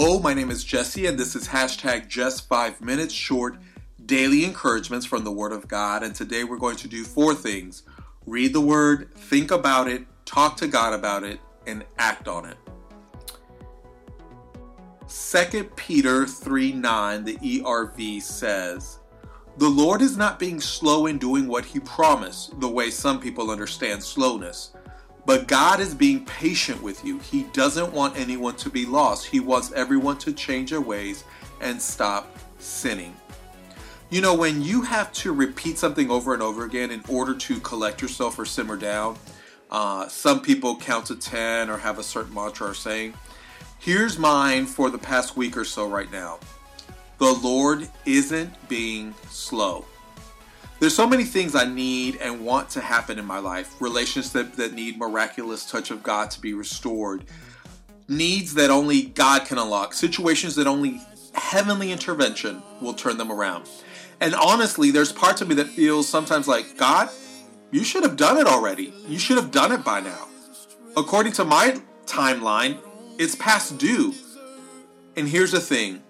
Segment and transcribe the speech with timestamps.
[0.00, 3.56] Hello, my name is Jesse, and this is hashtag just five minutes short
[4.06, 6.04] daily encouragements from the Word of God.
[6.04, 7.82] And today we're going to do four things
[8.24, 12.56] read the Word, think about it, talk to God about it, and act on it.
[15.08, 19.00] 2 Peter 3 9, the ERV says,
[19.56, 23.50] The Lord is not being slow in doing what He promised, the way some people
[23.50, 24.74] understand slowness.
[25.28, 27.18] But God is being patient with you.
[27.18, 29.26] He doesn't want anyone to be lost.
[29.26, 31.24] He wants everyone to change their ways
[31.60, 33.14] and stop sinning.
[34.08, 37.60] You know, when you have to repeat something over and over again in order to
[37.60, 39.18] collect yourself or simmer down,
[39.70, 43.12] uh, some people count to 10 or have a certain mantra or saying.
[43.80, 46.38] Here's mine for the past week or so right now
[47.18, 49.84] The Lord isn't being slow.
[50.80, 53.80] There's so many things I need and want to happen in my life.
[53.80, 57.24] Relationships that, that need miraculous touch of God to be restored.
[58.06, 59.92] Needs that only God can unlock.
[59.92, 61.00] Situations that only
[61.34, 63.68] heavenly intervention will turn them around.
[64.20, 67.08] And honestly, there's parts of me that feels sometimes like, God,
[67.72, 68.92] you should have done it already.
[69.08, 70.28] You should have done it by now.
[70.96, 72.78] According to my timeline,
[73.18, 74.14] it's past due.
[75.16, 76.02] And here's the thing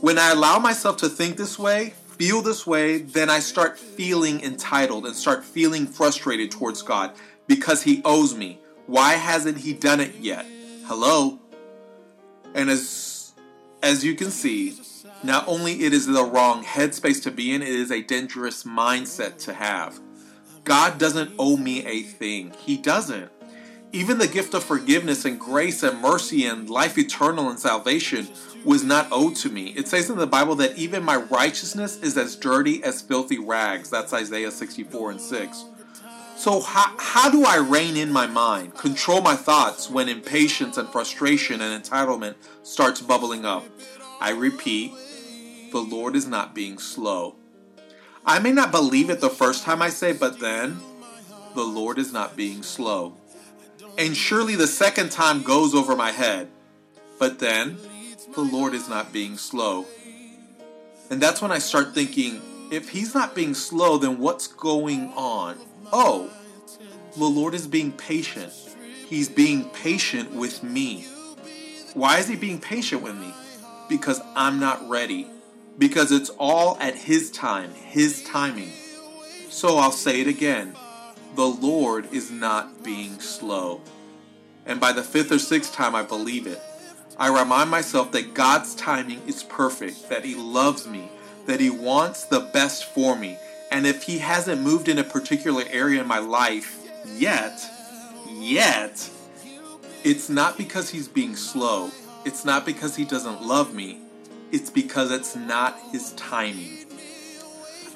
[0.00, 4.42] when I allow myself to think this way, feel this way, then I start feeling
[4.42, 7.12] entitled and start feeling frustrated towards God
[7.46, 8.60] because He owes me.
[8.86, 10.44] Why hasn't He done it yet?
[10.84, 11.38] Hello?
[12.54, 13.32] And as
[13.82, 14.78] as you can see,
[15.22, 19.38] not only it is the wrong headspace to be in, it is a dangerous mindset
[19.44, 19.98] to have.
[20.64, 22.52] God doesn't owe me a thing.
[22.58, 23.32] He doesn't.
[23.92, 28.28] Even the gift of forgiveness and grace and mercy and life eternal and salvation
[28.64, 29.68] was not owed to me.
[29.76, 33.90] It says in the Bible that even my righteousness is as dirty as filthy rags.
[33.90, 35.64] That's Isaiah 64 and 6.
[36.36, 40.88] So, how, how do I rein in my mind, control my thoughts when impatience and
[40.88, 43.64] frustration and entitlement starts bubbling up?
[44.20, 44.92] I repeat,
[45.72, 47.34] the Lord is not being slow.
[48.24, 50.80] I may not believe it the first time I say, but then,
[51.54, 53.19] the Lord is not being slow.
[54.00, 56.48] And surely the second time goes over my head,
[57.18, 57.76] but then,
[58.34, 59.84] the Lord is not being slow.
[61.10, 62.40] And that's when I start thinking,
[62.72, 65.58] if He's not being slow, then what's going on?
[65.92, 66.30] Oh,
[67.18, 68.50] the Lord is being patient.
[69.06, 71.04] He's being patient with me.
[71.92, 73.34] Why is He being patient with me?
[73.90, 75.28] Because I'm not ready.
[75.76, 78.72] Because it's all at His time, His timing.
[79.50, 80.74] So I'll say it again
[81.34, 83.80] the Lord is not being slow.
[84.66, 86.60] And by the fifth or sixth time, I believe it.
[87.18, 91.10] I remind myself that God's timing is perfect, that He loves me,
[91.46, 93.36] that He wants the best for me.
[93.70, 97.60] And if He hasn't moved in a particular area in my life yet,
[98.28, 99.08] yet,
[100.02, 101.90] it's not because He's being slow.
[102.24, 103.98] It's not because He doesn't love me.
[104.50, 106.86] It's because it's not His timing.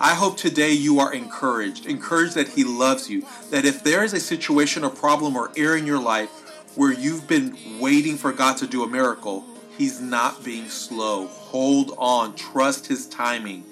[0.01, 4.13] I hope today you are encouraged, encouraged that He loves you, that if there is
[4.13, 6.31] a situation or problem or error in your life
[6.75, 9.45] where you've been waiting for God to do a miracle,
[9.79, 11.29] He's not being slow.
[11.29, 13.65] Hold on, trust His timing.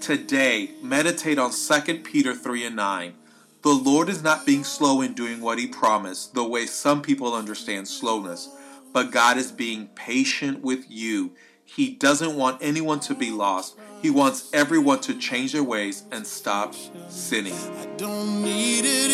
[0.00, 3.14] Today, meditate on 2 Peter 3 and 9.
[3.62, 7.34] The Lord is not being slow in doing what He promised, the way some people
[7.34, 8.48] understand slowness,
[8.92, 11.32] but God is being patient with you.
[11.64, 13.76] He doesn't want anyone to be lost.
[14.04, 16.74] He wants everyone to change their ways and stop
[17.08, 17.54] sinning.
[17.54, 19.10] I don't need it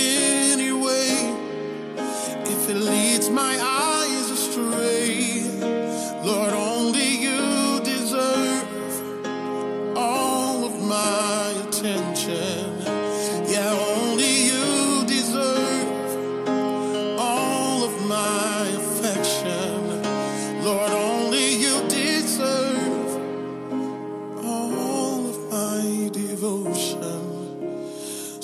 [0.53, 1.33] anyway
[2.45, 3.90] if it leads my eyes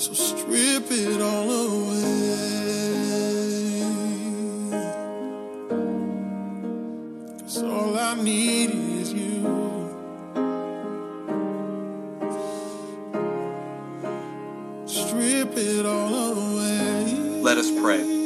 [0.07, 1.99] So strip it all away.
[7.41, 9.43] Cause all I need is you.
[14.85, 17.41] Strip it all away.
[17.41, 18.16] Let us pray.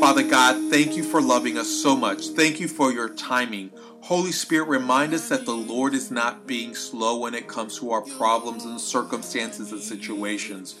[0.00, 2.28] Father God, thank you for loving us so much.
[2.28, 3.70] Thank you for your timing.
[4.02, 7.90] Holy Spirit, remind us that the Lord is not being slow when it comes to
[7.90, 10.76] our problems and circumstances and situations.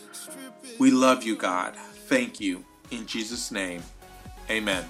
[0.78, 1.76] We love you, God.
[2.08, 2.64] Thank you.
[2.90, 3.82] In Jesus' name,
[4.50, 4.84] amen.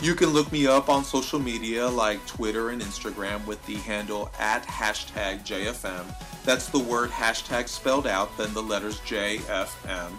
[0.00, 4.30] You can look me up on social media like Twitter and Instagram with the handle
[4.38, 6.04] at hashtag JFM.
[6.44, 10.12] That's the word hashtag spelled out, then the letters JFM.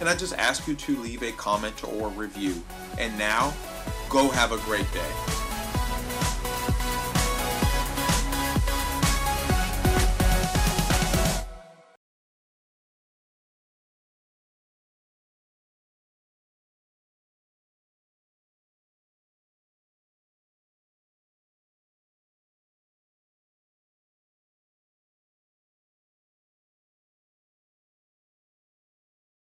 [0.00, 2.62] And I just ask you to leave a comment or review.
[2.98, 3.54] And now,
[4.08, 5.43] go have a great day.